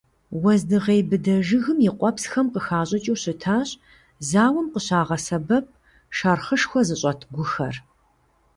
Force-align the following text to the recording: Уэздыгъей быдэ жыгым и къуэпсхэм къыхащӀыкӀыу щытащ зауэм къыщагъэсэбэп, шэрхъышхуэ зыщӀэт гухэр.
Уэздыгъей 0.43 1.01
быдэ 1.09 1.35
жыгым 1.47 1.77
и 1.87 1.89
къуэпсхэм 1.99 2.47
къыхащӀыкӀыу 2.53 3.17
щытащ 3.21 3.69
зауэм 4.29 4.67
къыщагъэсэбэп, 4.73 5.65
шэрхъышхуэ 6.15 6.81
зыщӀэт 6.87 7.19
гухэр. 7.33 7.75